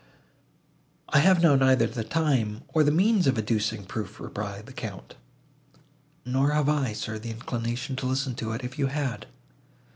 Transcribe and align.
"I 1.09 1.19
have 1.19 1.43
now 1.43 1.55
neither 1.55 1.85
the 1.85 2.03
time, 2.03 2.63
nor 2.73 2.83
the 2.83 2.89
means 2.89 3.27
of 3.27 3.37
adducing 3.37 3.85
proof," 3.87 4.19
replied 4.19 4.65
the 4.65 4.73
Count. 4.73 5.13
"Nor 6.25 6.49
have 6.53 6.67
I, 6.69 6.93
sir, 6.93 7.19
the 7.19 7.29
inclination 7.29 7.95
to 7.97 8.07
listen 8.07 8.33
to 8.37 8.53
it, 8.53 8.63
if 8.63 8.79
you 8.79 8.87
had." 8.87 9.27